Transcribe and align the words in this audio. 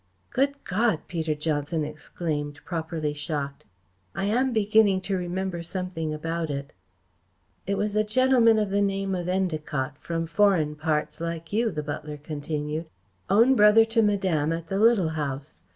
"Good 0.31 0.63
God!" 0.63 1.01
Peter 1.07 1.35
Johnson 1.35 1.83
exclaimed, 1.85 2.59
properly 2.65 3.13
shocked. 3.13 3.65
"I 4.15 4.23
am 4.23 4.51
beginning 4.51 4.99
to 5.01 5.15
remember 5.15 5.61
something 5.61 6.11
about 6.11 6.49
it." 6.49 6.73
"It 7.67 7.77
was 7.77 7.95
a 7.95 8.03
gentleman 8.03 8.57
of 8.57 8.71
the 8.71 8.81
name 8.81 9.13
of 9.13 9.27
Endacott, 9.27 9.99
from 9.99 10.25
foreign 10.25 10.75
parts 10.75 11.21
like 11.21 11.53
you," 11.53 11.69
the 11.69 11.83
butler 11.83 12.17
continued, 12.17 12.87
"own 13.29 13.55
brother 13.55 13.85
to 13.93 14.01
Madame 14.01 14.51
at 14.51 14.69
the 14.69 14.79
Little 14.79 15.09
House. 15.09 15.61